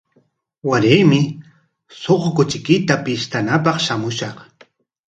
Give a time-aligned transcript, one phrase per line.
[0.69, 1.19] Waraymi
[2.01, 4.37] suqu kuchiykita pishtanapaq shamushaq.